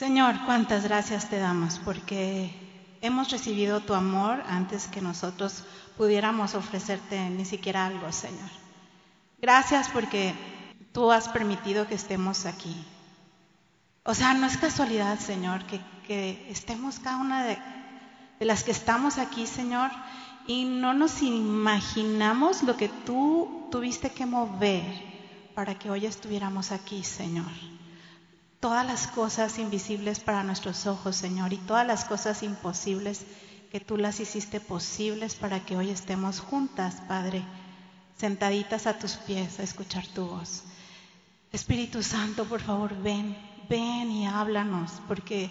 Señor, 0.00 0.34
cuántas 0.46 0.84
gracias 0.84 1.28
te 1.28 1.38
damos 1.38 1.78
porque 1.78 2.50
hemos 3.02 3.30
recibido 3.30 3.80
tu 3.80 3.92
amor 3.92 4.42
antes 4.48 4.88
que 4.88 5.02
nosotros 5.02 5.62
pudiéramos 5.98 6.54
ofrecerte 6.54 7.28
ni 7.28 7.44
siquiera 7.44 7.84
algo, 7.84 8.10
Señor. 8.10 8.48
Gracias 9.42 9.90
porque 9.90 10.32
tú 10.92 11.12
has 11.12 11.28
permitido 11.28 11.86
que 11.86 11.96
estemos 11.96 12.46
aquí. 12.46 12.74
O 14.02 14.14
sea, 14.14 14.32
no 14.32 14.46
es 14.46 14.56
casualidad, 14.56 15.18
Señor, 15.18 15.64
que, 15.66 16.46
estemos 16.50 16.98
cada 16.98 17.18
una 17.18 17.44
de, 17.44 17.58
las 18.38 18.64
que 18.64 18.70
estamos 18.70 19.18
aquí, 19.18 19.46
Señor, 19.46 19.90
y 20.46 20.64
no 20.64 20.94
nos 20.94 21.20
imaginamos 21.20 22.62
lo 22.62 22.74
que 22.78 22.88
tú 22.88 23.68
tuviste 23.70 24.08
que 24.08 24.24
mover 24.24 24.82
para 25.54 25.78
que 25.78 25.90
hoy 25.90 26.06
estuviéramos 26.06 26.72
aquí, 26.72 27.04
Señor 27.04 27.79
todas 28.60 28.86
las 28.86 29.06
cosas 29.08 29.58
invisibles 29.58 30.20
para 30.20 30.44
nuestros 30.44 30.86
ojos, 30.86 31.16
Señor, 31.16 31.52
y 31.52 31.56
todas 31.56 31.86
las 31.86 32.04
cosas 32.04 32.42
imposibles 32.42 33.24
que 33.72 33.80
tú 33.80 33.96
las 33.96 34.20
hiciste 34.20 34.60
posibles 34.60 35.34
para 35.34 35.64
que 35.64 35.76
hoy 35.76 35.90
estemos 35.90 36.40
juntas, 36.40 36.96
Padre, 37.08 37.42
sentaditas 38.18 38.86
a 38.86 38.98
tus 38.98 39.16
pies 39.16 39.58
a 39.58 39.62
escuchar 39.62 40.06
tu 40.08 40.26
voz. 40.26 40.62
Espíritu 41.52 42.02
Santo, 42.02 42.44
por 42.44 42.60
favor, 42.60 42.94
ven, 43.02 43.36
ven 43.68 44.10
y 44.10 44.26
háblanos, 44.26 45.00
porque 45.08 45.50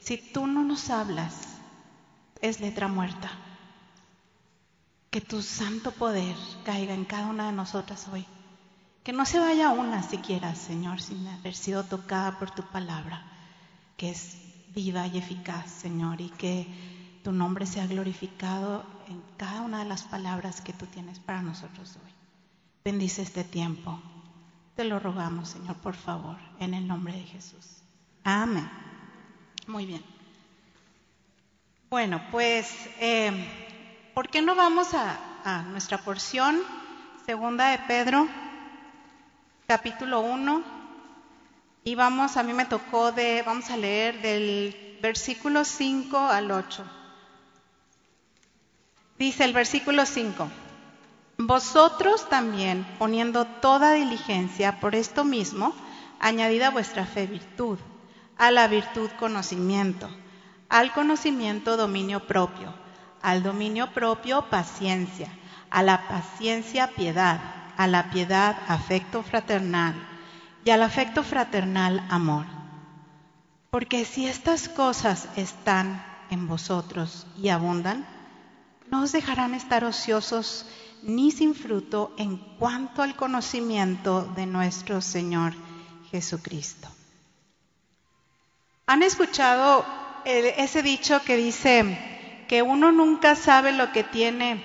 si 0.00 0.18
tú 0.18 0.46
no 0.46 0.62
nos 0.62 0.90
hablas, 0.90 1.34
es 2.40 2.60
letra 2.60 2.86
muerta. 2.86 3.30
Que 5.10 5.20
tu 5.20 5.42
santo 5.42 5.90
poder 5.92 6.36
caiga 6.64 6.94
en 6.94 7.04
cada 7.04 7.26
una 7.26 7.46
de 7.46 7.52
nosotras 7.52 8.06
hoy. 8.12 8.26
Que 9.02 9.12
no 9.12 9.24
se 9.26 9.40
vaya 9.40 9.70
una 9.70 10.02
siquiera, 10.02 10.54
Señor, 10.54 11.00
sin 11.00 11.26
haber 11.26 11.54
sido 11.54 11.82
tocada 11.82 12.38
por 12.38 12.52
tu 12.52 12.62
palabra, 12.62 13.24
que 13.96 14.10
es 14.10 14.36
viva 14.68 15.06
y 15.08 15.18
eficaz, 15.18 15.68
Señor, 15.70 16.20
y 16.20 16.30
que 16.30 16.66
tu 17.24 17.32
nombre 17.32 17.66
sea 17.66 17.86
glorificado 17.86 18.84
en 19.08 19.20
cada 19.36 19.62
una 19.62 19.80
de 19.80 19.86
las 19.86 20.04
palabras 20.04 20.60
que 20.60 20.72
tú 20.72 20.86
tienes 20.86 21.18
para 21.18 21.42
nosotros 21.42 21.96
hoy. 21.96 22.12
Bendice 22.84 23.22
este 23.22 23.42
tiempo. 23.42 24.00
Te 24.76 24.84
lo 24.84 25.00
rogamos, 25.00 25.48
Señor, 25.48 25.76
por 25.76 25.94
favor, 25.94 26.36
en 26.60 26.72
el 26.72 26.86
nombre 26.86 27.14
de 27.14 27.24
Jesús. 27.24 27.82
Amén. 28.22 28.70
Muy 29.66 29.84
bien. 29.84 30.02
Bueno, 31.90 32.22
pues, 32.30 32.72
eh, 33.00 34.12
¿por 34.14 34.28
qué 34.28 34.42
no 34.42 34.54
vamos 34.54 34.94
a, 34.94 35.18
a 35.44 35.62
nuestra 35.62 35.98
porción? 35.98 36.60
Segunda 37.26 37.70
de 37.70 37.78
Pedro 37.80 38.28
capítulo 39.72 40.20
1 40.20 40.62
y 41.82 41.94
vamos, 41.94 42.36
a 42.36 42.42
mí 42.42 42.52
me 42.52 42.66
tocó 42.66 43.10
de, 43.10 43.42
vamos 43.42 43.70
a 43.70 43.78
leer 43.78 44.20
del 44.20 44.98
versículo 45.00 45.64
5 45.64 46.18
al 46.18 46.50
8. 46.50 46.84
Dice 49.18 49.44
el 49.44 49.54
versículo 49.54 50.04
5, 50.04 50.46
vosotros 51.38 52.28
también, 52.28 52.86
poniendo 52.98 53.46
toda 53.46 53.94
diligencia 53.94 54.78
por 54.78 54.94
esto 54.94 55.24
mismo, 55.24 55.72
añadida 56.20 56.66
a 56.66 56.72
vuestra 56.72 57.06
fe 57.06 57.26
virtud, 57.26 57.78
a 58.36 58.50
la 58.50 58.68
virtud 58.68 59.08
conocimiento, 59.18 60.10
al 60.68 60.92
conocimiento 60.92 61.78
dominio 61.78 62.26
propio, 62.26 62.74
al 63.22 63.42
dominio 63.42 63.90
propio 63.94 64.50
paciencia, 64.50 65.28
a 65.70 65.82
la 65.82 66.08
paciencia 66.08 66.88
piedad 66.88 67.61
a 67.76 67.86
la 67.86 68.10
piedad 68.10 68.56
afecto 68.68 69.22
fraternal 69.22 69.94
y 70.64 70.70
al 70.70 70.82
afecto 70.82 71.22
fraternal 71.22 72.04
amor. 72.08 72.46
Porque 73.70 74.04
si 74.04 74.26
estas 74.26 74.68
cosas 74.68 75.28
están 75.36 76.04
en 76.30 76.46
vosotros 76.46 77.26
y 77.36 77.48
abundan, 77.48 78.06
no 78.90 79.02
os 79.02 79.12
dejarán 79.12 79.54
estar 79.54 79.84
ociosos 79.84 80.66
ni 81.02 81.30
sin 81.30 81.54
fruto 81.54 82.14
en 82.18 82.36
cuanto 82.58 83.02
al 83.02 83.16
conocimiento 83.16 84.24
de 84.36 84.46
nuestro 84.46 85.00
Señor 85.00 85.54
Jesucristo. 86.10 86.88
¿Han 88.86 89.02
escuchado 89.02 89.84
ese 90.24 90.82
dicho 90.82 91.22
que 91.24 91.36
dice 91.36 92.44
que 92.48 92.62
uno 92.62 92.92
nunca 92.92 93.34
sabe 93.34 93.72
lo 93.72 93.92
que 93.92 94.04
tiene 94.04 94.62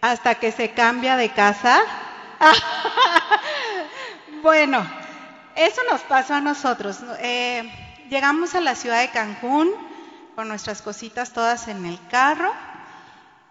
hasta 0.00 0.34
que 0.34 0.52
se 0.52 0.72
cambia 0.72 1.16
de 1.16 1.30
casa? 1.30 1.80
bueno, 4.42 4.86
eso 5.56 5.80
nos 5.90 6.02
pasó 6.02 6.34
a 6.34 6.40
nosotros. 6.40 6.98
Eh, 7.20 7.70
llegamos 8.10 8.54
a 8.54 8.60
la 8.60 8.74
ciudad 8.74 9.00
de 9.00 9.10
Cancún 9.10 9.70
con 10.34 10.48
nuestras 10.48 10.82
cositas 10.82 11.32
todas 11.32 11.68
en 11.68 11.84
el 11.86 11.98
carro 12.08 12.52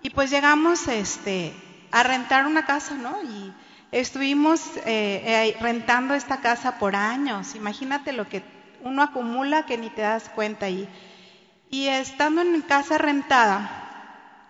y 0.02 0.09
pues 0.09 0.30
llegamos 0.30 0.88
este, 0.88 1.54
a 1.92 2.04
rentar 2.04 2.46
una 2.46 2.66
casa, 2.66 2.96
¿no? 2.96 3.22
Y 3.24 3.54
estuvimos 3.92 4.62
eh, 4.86 5.56
rentando 5.62 6.14
esta 6.14 6.42
casa 6.42 6.78
por 6.78 6.96
años. 6.96 7.56
Imagínate 7.56 8.12
lo 8.12 8.28
que 8.28 8.44
uno 8.81 9.02
acumula 9.02 9.66
que 9.66 9.78
ni 9.78 9.90
te 9.90 10.02
das 10.02 10.30
cuenta. 10.30 10.70
Y, 10.70 10.90
y 11.70 11.88
estando 11.88 12.42
en 12.42 12.62
casa 12.62 12.98
rentada, 12.98 13.83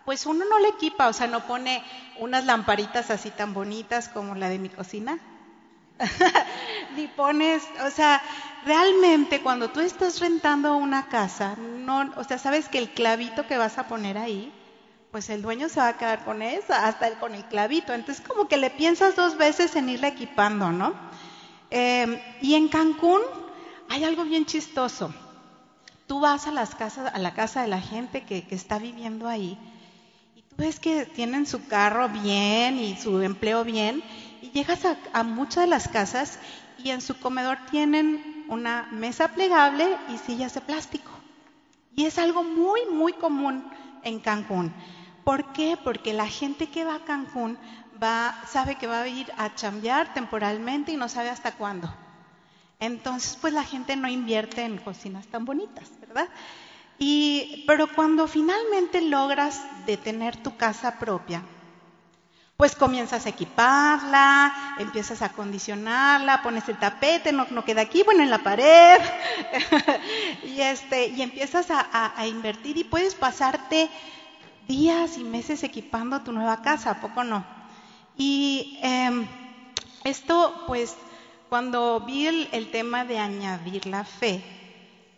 pues 0.06 0.26
uno 0.26 0.46
no 0.46 0.60
le 0.60 0.70
equipa, 0.70 1.08
o 1.08 1.14
sea, 1.14 1.28
no 1.28 1.46
pone 1.48 1.84
unas 2.20 2.46
lamparitas 2.46 3.10
así 3.10 3.30
tan 3.32 3.54
bonitas 3.54 4.10
como 4.10 4.36
la 4.36 4.50
de 4.50 4.60
mi 4.60 4.70
cocina. 4.70 5.20
Ni 6.96 7.08
pones, 7.08 7.64
o 7.86 7.90
sea, 7.90 8.22
realmente 8.66 9.42
cuando 9.42 9.70
tú 9.70 9.80
estás 9.80 10.20
rentando 10.20 10.76
una 10.76 11.08
casa, 11.08 11.56
no, 11.58 12.12
o 12.18 12.24
sea, 12.24 12.38
sabes 12.38 12.68
que 12.68 12.80
el 12.80 12.90
clavito 12.90 13.48
que 13.48 13.58
vas 13.58 13.78
a 13.78 13.88
poner 13.88 14.18
ahí, 14.18 14.52
pues 15.12 15.30
el 15.30 15.42
dueño 15.42 15.70
se 15.70 15.80
va 15.80 15.90
a 15.90 15.98
quedar 15.98 16.26
con 16.26 16.42
esa, 16.42 16.88
hasta 16.88 17.08
el, 17.08 17.18
con 17.18 17.36
el 17.36 17.46
clavito. 17.46 17.94
Entonces 17.94 18.26
como 18.26 18.48
que 18.48 18.58
le 18.58 18.72
piensas 18.72 19.16
dos 19.16 19.38
veces 19.38 19.76
en 19.76 19.90
irle 19.90 20.08
equipando, 20.08 20.72
¿no? 20.72 20.94
Em, 21.70 22.20
y 22.42 22.56
en 22.56 22.68
Cancún 22.68 23.22
hay 23.90 24.04
algo 24.04 24.24
bien 24.24 24.46
chistoso. 24.46 25.14
Tú 26.08 26.20
vas 26.20 26.48
a 26.48 26.52
las 26.52 26.74
casas, 26.74 27.14
a 27.14 27.20
la 27.20 27.34
casa 27.36 27.62
de 27.62 27.68
la 27.68 27.80
gente 27.80 28.24
que, 28.24 28.46
que 28.48 28.56
está 28.56 28.80
viviendo 28.80 29.28
ahí 29.28 29.58
ves 30.58 30.80
que 30.80 31.06
tienen 31.06 31.46
su 31.46 31.68
carro 31.68 32.10
bien 32.10 32.78
y 32.78 32.96
su 32.96 33.22
empleo 33.22 33.64
bien 33.64 34.04
y 34.42 34.52
llegas 34.52 34.82
a, 35.14 35.24
muchas 35.24 35.64
de 35.64 35.70
las 35.70 35.88
casas 35.88 36.40
y 36.78 36.90
en 36.90 37.02
su 37.02 37.18
comedor 37.20 37.58
tienen 37.72 38.46
una 38.50 38.88
mesa 38.92 39.30
plegable 39.30 39.98
y 40.10 40.18
sillas 40.18 40.54
de 40.54 40.62
plástico. 40.62 41.12
Y 41.96 42.06
es 42.06 42.18
algo 42.18 42.44
muy, 42.44 42.82
muy 42.92 43.14
común 43.14 43.64
en 44.04 44.20
Cancún. 44.20 44.74
¿Por 45.24 45.54
qué? 45.54 45.78
Porque 45.82 46.14
la 46.14 46.28
gente 46.28 46.68
que 46.68 46.84
va 46.84 46.96
a 46.96 47.06
Cancún 47.06 47.58
va, 48.02 48.36
sabe 48.48 48.76
que 48.76 48.88
va 48.88 49.02
a 49.02 49.08
ir 49.08 49.32
a 49.38 49.56
chambear 49.56 50.14
temporalmente 50.14 50.92
y 50.92 50.98
no 50.98 51.08
sabe 51.08 51.30
hasta 51.30 51.54
cuándo. 51.54 51.94
Entonces, 52.80 53.38
pues 53.40 53.54
la 53.54 53.64
gente 53.64 53.96
no 53.96 54.10
invierte 54.10 54.66
en 54.66 54.78
cocinas 54.78 55.28
tan 55.28 55.46
bonitas, 55.46 55.90
¿verdad? 56.02 56.28
Y, 57.00 57.64
pero 57.68 57.88
cuando 57.88 58.28
finalmente 58.28 59.02
logras 59.02 59.62
detener 59.86 60.36
tu 60.38 60.56
casa 60.56 61.00
propia, 61.00 61.44
pues 62.58 62.76
comienzas 62.76 63.26
a 63.26 63.30
equiparla, 63.30 64.76
empiezas 64.78 65.22
a 65.22 65.26
acondicionarla, 65.26 66.44
pones 66.44 66.70
el 66.70 66.78
tapete, 66.78 67.32
no, 67.32 67.66
queda 67.66 67.82
aquí, 67.82 68.04
bueno, 68.04 68.24
en 68.24 68.30
la 68.30 68.38
pared, 68.38 69.02
y, 70.44 70.62
este, 70.62 71.08
y 71.08 71.22
empiezas 71.24 71.68
a, 71.70 72.28
invertir 72.28 72.78
y 72.78 72.84
puedes 72.84 73.16
pasarte 73.16 73.90
días 74.68 75.18
y 75.18 75.24
meses 75.24 75.64
equipando 75.64 76.22
tu 76.22 76.32
nueva 76.32 76.62
casa, 76.62 76.92
¿a 76.92 77.02
poco 77.02 77.24
no? 77.24 77.44
Y 78.16 78.80
em, 78.84 79.28
esto, 80.04 80.64
pues, 80.68 80.96
cuando 81.50 82.00
vi 82.02 82.28
el 82.28 82.72
tema 82.72 83.04
de 83.04 83.20
añadir 83.20 83.88
la 83.88 84.06
fe, 84.06 84.63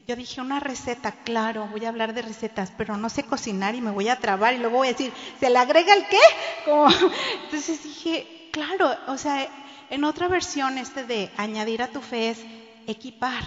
yo 0.08 0.16
dije 0.16 0.40
una 0.40 0.60
receta, 0.60 1.12
claro, 1.12 1.68
voy 1.68 1.86
a 1.86 1.90
hablar 1.90 2.14
de 2.14 2.22
recetas, 2.22 2.72
pero 2.78 2.96
no 2.96 3.10
sé 3.10 3.24
cocinar 3.24 3.74
y 3.74 3.82
me 3.82 3.92
voy 3.92 4.08
a 4.08 4.20
trabar 4.20 4.54
y 4.54 4.60
luego 4.60 4.78
voy 4.78 4.90
a 4.90 4.92
decir, 4.92 5.12
¿se 5.40 5.50
le 5.50 5.58
agrega 5.58 5.94
el 5.94 6.06
qué? 6.08 6.20
Entonces 7.44 7.84
dije, 7.84 8.50
claro, 8.52 8.92
o 9.08 9.18
sea, 9.18 9.48
en 9.90 10.04
otra 10.04 10.28
versión 10.28 10.78
este 10.78 11.06
de 11.06 11.32
añadir 11.38 11.82
a 11.82 11.88
tu 11.88 12.02
fe 12.02 12.30
es 12.30 12.40
equipar, 12.86 13.44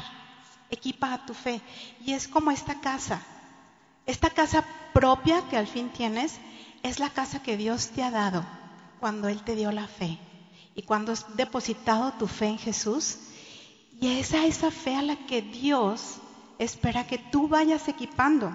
equipa 0.70 1.12
a 1.12 1.26
tu 1.26 1.34
fe. 1.34 1.60
Y 2.04 2.14
es 2.14 2.26
como 2.26 2.50
esta 2.50 2.80
casa, 2.80 3.22
esta 4.06 4.30
casa 4.30 4.64
propia 4.92 5.42
que 5.48 5.56
al 5.56 5.68
fin 5.68 5.90
tienes, 5.90 6.40
es 6.82 6.98
la 6.98 7.10
casa 7.10 7.40
que 7.40 7.56
Dios 7.56 7.90
te 7.90 8.02
ha 8.02 8.10
dado 8.10 8.44
cuando 8.98 9.28
Él 9.28 9.42
te 9.42 9.54
dio 9.54 9.70
la 9.70 9.86
fe. 9.86 10.18
Y 10.74 10.82
cuando 10.82 11.12
has 11.12 11.36
depositado 11.36 12.12
tu 12.12 12.26
fe 12.26 12.46
en 12.46 12.58
Jesús, 12.58 13.18
y 14.00 14.18
esa 14.18 14.44
esa 14.46 14.70
fe 14.70 14.94
a 14.94 15.02
la 15.02 15.16
que 15.26 15.42
Dios 15.42 16.18
espera 16.58 17.06
que 17.06 17.18
tú 17.18 17.48
vayas 17.48 17.88
equipando. 17.88 18.54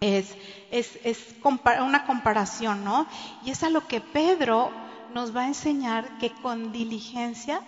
Es, 0.00 0.34
es, 0.70 0.98
es 1.04 1.34
una 1.80 2.06
comparación, 2.06 2.84
¿no? 2.84 3.06
Y 3.44 3.50
es 3.50 3.62
a 3.62 3.70
lo 3.70 3.86
que 3.86 4.00
Pedro 4.00 4.70
nos 5.14 5.34
va 5.34 5.42
a 5.42 5.48
enseñar 5.48 6.18
que 6.18 6.32
con 6.32 6.72
diligencia 6.72 7.60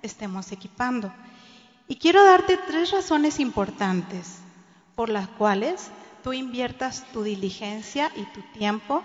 estemos 0.00 0.52
equipando. 0.52 1.12
Y 1.88 1.96
quiero 1.96 2.24
darte 2.24 2.56
tres 2.56 2.90
razones 2.92 3.40
importantes 3.40 4.38
por 4.94 5.08
las 5.08 5.28
cuales 5.28 5.90
tú 6.22 6.32
inviertas 6.32 7.04
tu 7.12 7.22
diligencia 7.22 8.10
y 8.16 8.24
tu 8.26 8.40
tiempo 8.58 9.02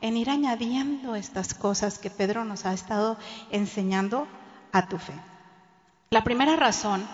en 0.00 0.16
ir 0.16 0.30
añadiendo 0.30 1.16
estas 1.16 1.54
cosas 1.54 1.98
que 1.98 2.10
Pedro 2.10 2.44
nos 2.44 2.66
ha 2.66 2.72
estado 2.72 3.16
enseñando 3.50 4.28
a 4.72 4.88
tu 4.88 4.98
fe. 4.98 5.14
La 6.10 6.22
primera 6.22 6.56
razón 6.56 7.04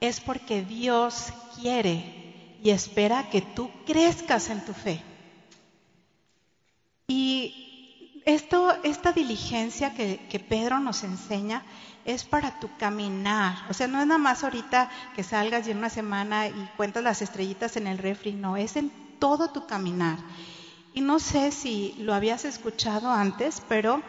es 0.00 0.20
porque 0.20 0.62
Dios 0.62 1.32
quiere 1.60 2.58
y 2.62 2.70
espera 2.70 3.30
que 3.30 3.42
tú 3.42 3.70
crezcas 3.86 4.50
en 4.50 4.64
tu 4.64 4.72
fe. 4.72 5.02
Y 7.08 8.22
esto, 8.24 8.74
esta 8.82 9.12
diligencia 9.12 9.94
que, 9.94 10.44
Pedro 10.48 10.80
nos 10.80 11.04
enseña 11.04 11.62
es 12.04 12.24
para 12.24 12.58
tu 12.58 12.68
caminar. 12.76 13.56
O 13.70 13.74
sea, 13.74 13.86
no 13.86 14.00
es 14.00 14.06
nada 14.06 14.18
más 14.18 14.44
ahorita 14.44 14.90
que 15.14 15.22
salgas 15.22 15.66
y 15.66 15.70
en 15.70 15.78
una 15.78 15.90
semana 15.90 16.48
y 16.48 16.70
cuentas 16.76 17.02
las 17.02 17.22
estrellitas 17.22 17.76
en 17.76 17.86
el 17.86 17.98
refri, 17.98 18.32
no, 18.32 18.56
es 18.56 18.76
en 18.76 18.90
todo 19.18 19.50
tu 19.50 19.66
caminar. 19.66 20.18
Y 20.92 21.00
no 21.00 21.18
sé 21.18 21.52
si 21.52 21.94
lo 21.98 22.14
habías 22.14 22.44
escuchado 22.44 23.10
antes, 23.10 23.62
pero 23.68 24.02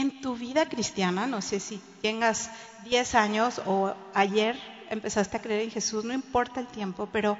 en 0.00 0.20
tu 0.20 0.34
vida 0.36 0.66
cristiana, 0.66 1.26
no 1.26 1.42
sé 1.42 1.60
si 1.60 1.80
tengas 2.02 2.50
10 2.84 3.14
años 3.14 3.60
o 3.66 3.94
ayer 4.14 4.58
empezaste 4.90 5.36
a 5.36 5.42
creer 5.42 5.62
en 5.62 5.70
Jesús, 5.70 6.04
no 6.04 6.12
importa 6.12 6.60
el 6.60 6.66
tiempo, 6.66 7.08
pero 7.12 7.38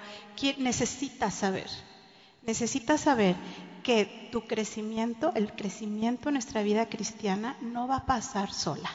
necesitas 0.59 1.35
saber, 1.35 1.69
necesitas 2.43 3.01
saber 3.01 3.37
que 3.83 4.29
tu 4.31 4.43
crecimiento, 4.43 5.33
el 5.35 5.53
crecimiento 5.53 6.29
en 6.29 6.35
nuestra 6.35 6.63
vida 6.63 6.89
cristiana 6.89 7.57
no 7.61 7.89
va 7.89 7.97
a 7.97 8.07
pasar 8.07 8.53
sola. 8.53 8.91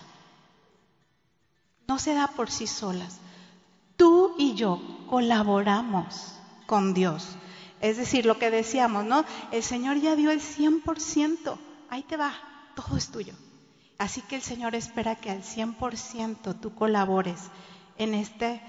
No 1.88 2.00
se 2.00 2.14
da 2.14 2.28
por 2.28 2.50
sí 2.50 2.68
solas. 2.68 3.20
Tú 3.98 4.36
y 4.38 4.56
yo 4.56 4.82
colaboramos 5.10 6.34
con 6.66 6.94
Dios. 6.94 7.28
Es 7.82 7.98
decir, 7.98 8.26
lo 8.26 8.40
que 8.40 8.50
decíamos, 8.52 9.06
¿no? 9.06 9.26
El 9.52 9.64
Señor 9.64 9.98
ya 10.00 10.16
dio 10.16 10.32
el 10.32 10.42
100%. 10.42 11.58
Ahí 11.90 12.04
te 12.04 12.18
va, 12.18 12.34
todo 12.76 12.98
es 12.98 13.10
tuyo. 13.10 13.34
Así 13.98 14.22
que 14.22 14.36
el 14.36 14.42
Señor 14.42 14.76
espera 14.76 15.16
que 15.16 15.32
al 15.32 15.44
100% 15.44 16.60
tú 16.60 16.74
colabores 16.74 17.40
en 17.98 18.14
esta 18.14 18.62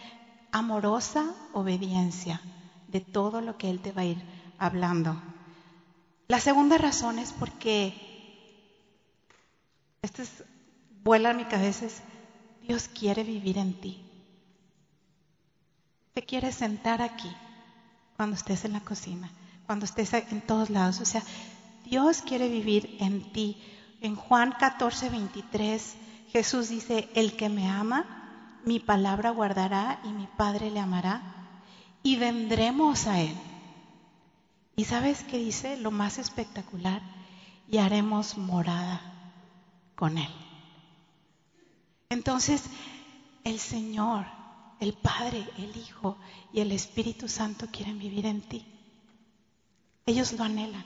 amorosa 0.53 1.35
obediencia 1.53 2.41
de 2.87 3.01
todo 3.01 3.41
lo 3.41 3.59
que 3.59 3.69
Él 3.71 3.81
te 3.81 3.93
va 3.93 4.03
a 4.03 4.07
ir 4.07 4.23
hablando. 4.59 5.21
La 6.29 6.41
segunda 6.41 6.79
razón 6.79 7.19
es 7.19 7.33
porque, 7.33 7.95
esto 10.03 10.23
es, 10.23 10.45
vuela 11.03 11.33
mi 11.33 11.45
cabeza, 11.45 11.87
es 11.87 12.03
Dios 12.63 12.89
quiere 12.89 13.23
vivir 13.23 13.59
en 13.59 13.81
ti. 13.81 14.03
Te 16.15 16.23
quiere 16.23 16.51
sentar 16.53 17.03
aquí 17.03 17.31
cuando 18.17 18.37
estés 18.37 18.65
en 18.65 18.73
la 18.73 18.81
cocina, 18.81 19.31
cuando 19.67 19.85
estés 19.85 20.15
en 20.15 20.41
todos 20.41 20.71
lados. 20.71 21.01
O 21.01 21.05
sea, 21.05 21.23
Dios 21.85 22.23
quiere 22.23 22.49
vivir 22.49 22.97
en 23.01 23.33
ti. 23.33 23.63
En 24.07 24.15
Juan 24.15 24.53
14, 24.53 25.11
23, 25.11 25.97
Jesús 26.31 26.69
dice, 26.69 27.09
el 27.15 27.37
que 27.37 27.49
me 27.49 27.69
ama, 27.69 28.61
mi 28.65 28.79
palabra 28.79 29.31
guardará 29.31 30.01
y 30.05 30.09
mi 30.09 30.27
Padre 30.27 30.71
le 30.71 30.81
amará 30.81 31.23
y 32.03 32.17
vendremos 32.17 33.07
a 33.09 33.21
Él 33.21 33.37
¿Y 34.77 34.85
sabes 34.85 35.25
qué 35.25 35.39
dice? 35.39 35.79
Lo 35.79 35.91
más 35.91 36.19
espectacular, 36.19 37.01
y 37.69 37.79
haremos 37.79 38.37
morada 38.37 39.01
con 39.97 40.19
Él. 40.19 40.31
Entonces, 42.11 42.63
el 43.43 43.59
Señor, 43.59 44.27
el 44.79 44.93
Padre, 44.93 45.49
el 45.57 45.75
Hijo 45.77 46.19
y 46.53 46.61
el 46.61 46.73
Espíritu 46.73 47.27
Santo 47.27 47.67
quieren 47.73 47.99
vivir 47.99 48.27
en 48.27 48.43
ti. 48.43 48.67
Ellos 50.05 50.35
lo 50.35 50.45
anhelan. 50.45 50.85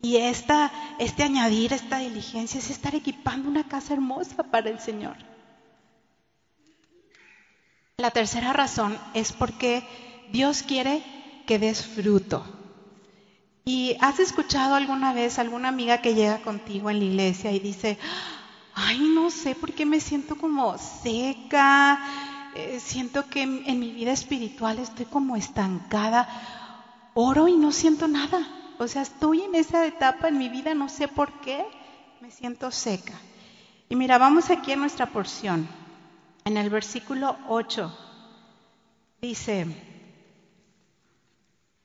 Y 0.00 0.16
esta, 0.16 0.70
este 0.98 1.24
añadir, 1.24 1.72
esta 1.72 1.98
diligencia 1.98 2.58
es 2.58 2.70
estar 2.70 2.94
equipando 2.94 3.48
una 3.48 3.64
casa 3.64 3.94
hermosa 3.94 4.44
para 4.44 4.70
el 4.70 4.78
Señor. 4.78 5.16
La 7.96 8.12
tercera 8.12 8.52
razón 8.52 8.96
es 9.14 9.32
porque 9.32 9.82
Dios 10.30 10.62
quiere 10.62 11.02
que 11.46 11.58
des 11.58 11.84
fruto. 11.84 12.44
¿Y 13.64 13.96
has 14.00 14.20
escuchado 14.20 14.76
alguna 14.76 15.12
vez 15.12 15.38
alguna 15.38 15.68
amiga 15.68 15.98
que 15.98 16.14
llega 16.14 16.38
contigo 16.42 16.90
en 16.90 17.00
la 17.00 17.04
iglesia 17.04 17.52
y 17.52 17.58
dice, 17.58 17.98
ay, 18.74 19.00
no 19.00 19.30
sé 19.30 19.54
por 19.54 19.72
qué 19.72 19.84
me 19.84 20.00
siento 20.00 20.36
como 20.36 20.78
seca, 20.78 22.00
eh, 22.54 22.80
siento 22.80 23.28
que 23.28 23.42
en, 23.42 23.78
mi 23.80 23.90
vida 23.90 24.12
espiritual 24.12 24.78
estoy 24.78 25.06
como 25.06 25.36
estancada, 25.36 26.28
oro 27.14 27.48
y 27.48 27.56
no 27.56 27.72
siento 27.72 28.08
nada? 28.08 28.57
O 28.78 28.86
sea, 28.86 29.02
estoy 29.02 29.42
en 29.42 29.54
esa 29.54 29.86
etapa 29.86 30.28
en 30.28 30.38
mi 30.38 30.48
vida, 30.48 30.72
no 30.74 30.88
sé 30.88 31.08
por 31.08 31.40
qué, 31.40 31.66
me 32.20 32.30
siento 32.30 32.70
seca. 32.70 33.14
Y 33.88 33.96
mira, 33.96 34.18
vamos 34.18 34.50
aquí 34.50 34.72
a 34.72 34.76
nuestra 34.76 35.06
porción. 35.06 35.68
En 36.44 36.56
el 36.56 36.70
versículo 36.70 37.36
8 37.48 37.96
dice, 39.20 39.66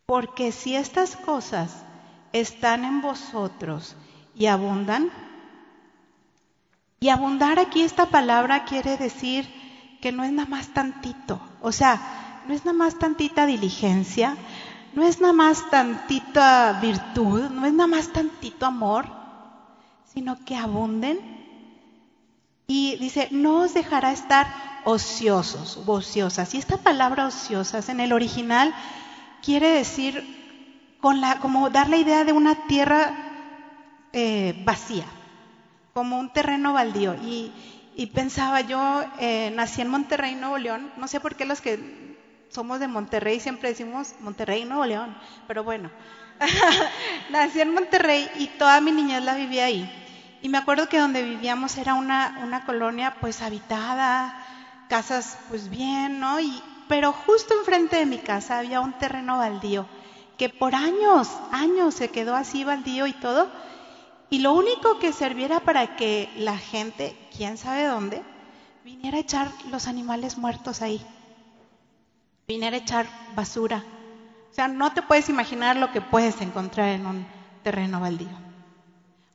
porque 0.05 0.51
si 0.51 0.75
estas 0.75 1.15
cosas 1.15 1.83
están 2.31 2.85
en 2.85 3.01
vosotros 3.01 3.95
y 4.35 4.45
abundan, 4.45 5.11
y 6.99 7.09
abundar 7.09 7.59
aquí 7.59 7.81
esta 7.81 8.05
palabra 8.05 8.65
quiere 8.65 8.97
decir 8.97 9.49
que 10.01 10.11
no 10.11 10.23
es 10.23 10.31
nada 10.31 10.47
más 10.47 10.69
tantito, 10.69 11.41
o 11.61 11.71
sea, 11.71 12.43
no 12.47 12.53
es 12.53 12.65
nada 12.65 12.77
más 12.77 12.99
tantita 12.99 13.45
diligencia, 13.45 14.37
no 14.95 15.03
es 15.03 15.19
nada 15.19 15.33
más 15.33 15.69
tantita 15.69 16.79
virtud, 16.81 17.49
no 17.49 17.65
es 17.65 17.73
nada 17.73 17.87
más 17.87 18.09
tantito 18.09 18.65
amor, 18.65 19.05
sino 20.13 20.43
que 20.45 20.55
abunden. 20.55 21.19
Y 22.67 22.95
dice, 22.97 23.27
no 23.31 23.61
os 23.61 23.73
dejará 23.73 24.11
estar 24.11 24.47
ociosos, 24.85 25.79
ociosas. 25.85 26.53
Y 26.53 26.57
esta 26.57 26.77
palabra 26.77 27.27
ociosas 27.27 27.89
en 27.89 27.99
el 27.99 28.13
original 28.13 28.73
quiere 29.41 29.69
decir 29.69 30.23
con 31.01 31.21
la, 31.21 31.39
como 31.39 31.69
dar 31.69 31.89
la 31.89 31.97
idea 31.97 32.23
de 32.23 32.31
una 32.31 32.67
tierra 32.67 33.13
eh, 34.13 34.61
vacía, 34.63 35.05
como 35.93 36.19
un 36.19 36.31
terreno 36.31 36.73
baldío. 36.73 37.15
Y, 37.15 37.51
pensaba, 38.13 38.61
yo 38.61 39.03
eh, 39.19 39.51
nací 39.55 39.81
en 39.81 39.89
Monterrey, 39.89 40.35
Nuevo 40.35 40.57
León, 40.57 40.91
no 40.97 41.07
sé 41.07 41.19
por 41.19 41.35
qué 41.35 41.45
los 41.45 41.61
que 41.61 42.12
somos 42.53 42.79
de 42.79 42.87
Monterrey 42.87 43.39
siempre 43.39 43.69
decimos 43.69 44.13
Monterrey, 44.19 44.63
Nuevo 44.65 44.85
León, 44.85 45.15
pero 45.47 45.63
bueno, 45.63 45.89
nací 47.29 47.61
en 47.61 47.73
Monterrey 47.73 48.29
y 48.37 48.47
toda 48.47 48.79
mi 48.79 48.91
niñez 48.91 49.23
la 49.23 49.35
viví 49.35 49.59
ahí. 49.59 49.99
Y 50.41 50.49
me 50.49 50.57
acuerdo 50.57 50.89
que 50.89 50.99
donde 50.99 51.23
vivíamos 51.23 51.77
era 51.77 51.93
una, 51.93 52.39
una 52.43 52.65
colonia 52.65 53.15
pues 53.19 53.41
habitada, 53.41 54.37
casas 54.89 55.37
pues 55.49 55.69
bien, 55.69 56.19
¿no? 56.19 56.39
Y, 56.39 56.61
pero 56.87 57.13
justo 57.13 57.53
enfrente 57.57 57.95
de 57.95 58.05
mi 58.05 58.19
casa 58.19 58.59
había 58.59 58.81
un 58.81 58.93
terreno 58.93 59.37
baldío 59.37 59.87
que 60.37 60.49
por 60.49 60.75
años, 60.75 61.29
años 61.51 61.93
se 61.93 62.09
quedó 62.09 62.35
así 62.35 62.63
baldío 62.63 63.07
y 63.07 63.13
todo. 63.13 63.49
Y 64.29 64.39
lo 64.39 64.53
único 64.53 64.99
que 64.99 65.13
serviera 65.13 65.59
para 65.59 65.95
que 65.95 66.29
la 66.37 66.57
gente, 66.57 67.15
quién 67.35 67.57
sabe 67.57 67.85
dónde, 67.85 68.23
viniera 68.83 69.17
a 69.17 69.21
echar 69.21 69.51
los 69.69 69.87
animales 69.87 70.37
muertos 70.37 70.81
ahí. 70.81 71.05
Viniera 72.47 72.77
a 72.77 72.79
echar 72.79 73.07
basura. 73.35 73.83
O 74.51 74.53
sea, 74.53 74.67
no 74.67 74.93
te 74.93 75.01
puedes 75.01 75.29
imaginar 75.29 75.77
lo 75.77 75.91
que 75.91 76.01
puedes 76.01 76.39
encontrar 76.41 76.89
en 76.89 77.05
un 77.05 77.25
terreno 77.63 77.99
baldío. 77.99 78.37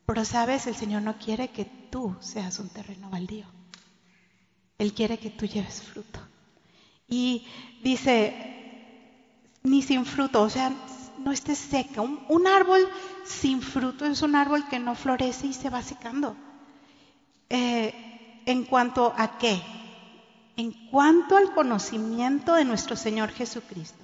Pero 0.05 0.25
sabes, 0.25 0.65
el 0.67 0.75
Señor 0.75 1.01
no 1.01 1.17
quiere 1.17 1.49
que 1.49 1.65
tú 1.65 2.15
seas 2.19 2.59
un 2.59 2.69
terreno 2.69 3.09
baldío. 3.09 3.45
Él 4.77 4.93
quiere 4.93 5.17
que 5.17 5.29
tú 5.29 5.45
lleves 5.45 5.81
fruto. 5.81 6.19
Y 7.07 7.45
dice, 7.83 8.49
ni 9.63 9.81
sin 9.81 10.05
fruto, 10.05 10.41
o 10.41 10.49
sea, 10.49 10.71
no 11.17 11.31
esté 11.31 11.55
seca. 11.55 12.01
Un, 12.01 12.47
árbol 12.47 12.87
sin 13.25 13.61
fruto 13.61 14.05
es 14.05 14.21
un 14.21 14.35
árbol 14.35 14.67
que 14.69 14.79
no 14.79 14.95
florece 14.95 15.47
y 15.47 15.53
se 15.53 15.69
va 15.69 15.81
secando. 15.81 16.35
Eh, 17.49 18.41
¿En 18.45 18.63
cuanto 18.63 19.13
a 19.17 19.37
qué? 19.37 19.61
En 20.59 20.73
cuanto 20.91 21.37
al 21.37 21.53
conocimiento 21.53 22.53
de 22.53 22.65
nuestro 22.65 22.97
Señor 22.97 23.29
Jesucristo. 23.29 24.03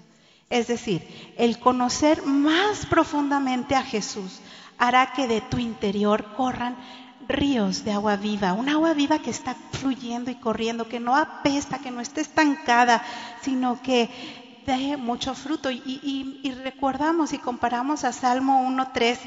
Es 0.49 0.67
decir, 0.67 1.05
el 1.37 1.59
conocer 1.59 2.25
más 2.25 2.85
profundamente 2.85 3.75
a 3.75 3.83
Jesús 3.83 4.39
hará 4.77 5.11
que 5.11 5.27
de 5.27 5.41
tu 5.41 5.57
interior 5.57 6.33
corran 6.37 6.77
ríos 7.27 7.83
de 7.83 7.91
agua 7.91 8.15
viva, 8.15 8.53
un 8.53 8.69
agua 8.69 8.93
viva 8.93 9.19
que 9.19 9.31
está 9.31 9.53
fluyendo 9.73 10.31
y 10.31 10.35
corriendo, 10.35 10.87
que 10.87 11.01
no 11.01 11.17
apesta, 11.17 11.79
que 11.79 11.91
no 11.91 11.99
esté 11.99 12.21
estancada, 12.21 13.03
sino 13.41 13.81
que 13.81 14.09
dé 14.65 14.95
mucho 14.95 15.35
fruto. 15.35 15.69
Y, 15.71 16.53
recordamos 16.63 17.33
y 17.33 17.37
comparamos 17.37 18.05
a 18.05 18.13
Salmo 18.13 18.65
1.3, 18.65 19.19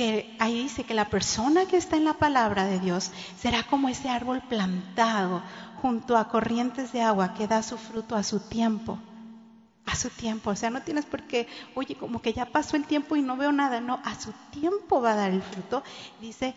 que 0.00 0.34
ahí 0.38 0.62
dice 0.62 0.84
que 0.84 0.94
la 0.94 1.10
persona 1.10 1.66
que 1.66 1.76
está 1.76 1.98
en 1.98 2.06
la 2.06 2.14
palabra 2.14 2.64
de 2.64 2.80
Dios 2.80 3.10
será 3.38 3.64
como 3.64 3.90
ese 3.90 4.08
árbol 4.08 4.40
plantado 4.48 5.42
junto 5.82 6.16
a 6.16 6.28
corrientes 6.28 6.90
de 6.94 7.02
agua 7.02 7.34
que 7.34 7.46
da 7.46 7.62
su 7.62 7.76
fruto 7.76 8.16
a 8.16 8.22
su 8.22 8.40
tiempo. 8.40 8.98
A 9.84 9.94
su 9.96 10.08
tiempo, 10.08 10.48
o 10.48 10.56
sea, 10.56 10.70
no 10.70 10.80
tienes 10.80 11.04
por 11.04 11.24
qué, 11.24 11.48
oye, 11.74 11.96
como 11.96 12.22
que 12.22 12.32
ya 12.32 12.46
pasó 12.46 12.76
el 12.76 12.86
tiempo 12.86 13.14
y 13.14 13.20
no 13.20 13.36
veo 13.36 13.52
nada, 13.52 13.82
no, 13.82 14.00
a 14.02 14.18
su 14.18 14.32
tiempo 14.50 15.02
va 15.02 15.12
a 15.12 15.16
dar 15.16 15.32
el 15.32 15.42
fruto, 15.42 15.82
dice, 16.18 16.54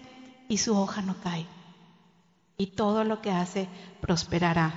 y 0.47 0.59
su 0.59 0.77
hoja 0.77 1.01
no 1.01 1.17
cae. 1.21 1.45
Y 2.55 2.67
todo 2.67 3.03
lo 3.03 3.21
que 3.21 3.31
hace 3.31 3.67
prosperará. 3.99 4.71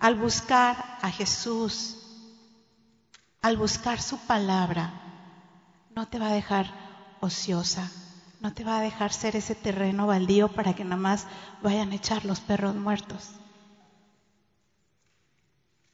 Al 0.00 0.14
buscar 0.14 0.96
a 1.02 1.10
Jesús, 1.10 1.98
al 3.42 3.58
buscar 3.58 4.00
su 4.00 4.16
palabra, 4.16 4.94
no 5.94 6.08
te 6.08 6.18
va 6.18 6.28
a 6.28 6.32
dejar 6.32 6.87
ociosa, 7.20 7.90
no 8.40 8.52
te 8.52 8.64
va 8.64 8.78
a 8.78 8.82
dejar 8.82 9.12
ser 9.12 9.36
ese 9.36 9.54
terreno 9.54 10.06
baldío 10.06 10.48
para 10.48 10.74
que 10.74 10.84
nada 10.84 10.96
más 10.96 11.26
vayan 11.62 11.92
a 11.92 11.96
echar 11.96 12.24
los 12.24 12.40
perros 12.40 12.74
muertos. 12.74 13.30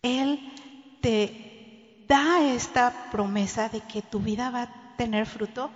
Él 0.02 0.52
te 1.00 2.04
da 2.07 2.43
esta 2.43 3.11
promesa 3.11 3.69
de 3.69 3.81
que 3.81 4.02
tu 4.02 4.21
vida 4.21 4.50
va 4.50 4.62
a 4.62 4.97
tener 4.97 5.26
fruto, 5.26 5.71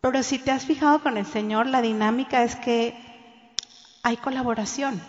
pero 0.00 0.22
si 0.22 0.38
te 0.38 0.50
has 0.50 0.64
fijado 0.64 1.02
con 1.02 1.16
el 1.16 1.26
Señor, 1.26 1.66
la 1.66 1.82
dinámica 1.82 2.44
es 2.44 2.54
que 2.56 2.94
hay 4.02 4.16
colaboración. 4.16 5.00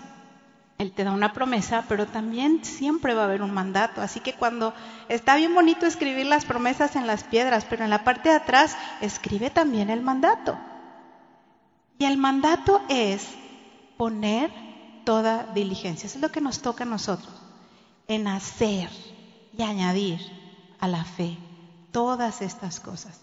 Él 0.79 0.93
te 0.93 1.03
da 1.03 1.11
una 1.11 1.33
promesa, 1.33 1.83
pero 1.89 2.07
también 2.07 2.63
siempre 2.63 3.13
va 3.13 3.23
a 3.23 3.25
haber 3.25 3.41
un 3.41 3.53
mandato. 3.53 3.99
Así 3.99 4.21
que 4.21 4.33
cuando 4.33 4.73
está 5.09 5.35
bien 5.35 5.53
bonito 5.53 5.85
escribir 5.85 6.25
las 6.25 6.45
promesas 6.45 6.95
en 6.95 7.05
las 7.05 7.25
piedras, 7.25 7.65
pero 7.69 7.83
en 7.83 7.89
la 7.89 8.05
parte 8.05 8.29
de 8.29 8.35
atrás 8.35 8.77
escribe 9.01 9.49
también 9.49 9.89
el 9.89 10.01
mandato. 10.01 10.57
Y 11.97 12.05
el 12.05 12.17
mandato 12.17 12.81
es 12.87 13.27
poner 13.97 14.51
toda 15.03 15.47
diligencia. 15.53 16.07
Eso 16.07 16.17
es 16.17 16.21
lo 16.21 16.31
que 16.31 16.39
nos 16.39 16.61
toca 16.61 16.85
a 16.85 16.87
nosotros, 16.87 17.33
en 18.07 18.29
hacer 18.29 18.89
y 19.57 19.63
añadir 19.63 20.21
a 20.79 20.87
la 20.87 21.03
fe 21.03 21.37
todas 21.91 22.41
estas 22.41 22.79
cosas. 22.79 23.19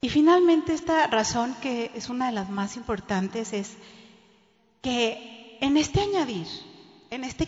Y 0.00 0.08
finalmente 0.08 0.72
esta 0.72 1.06
razón 1.08 1.54
que 1.60 1.90
es 1.94 2.08
una 2.08 2.26
de 2.26 2.32
las 2.32 2.48
más 2.48 2.76
importantes 2.76 3.52
es 3.52 3.76
que 4.80 5.43
en 5.64 5.78
este 5.78 6.02
añadir, 6.02 6.46
en 7.10 7.24
este 7.24 7.46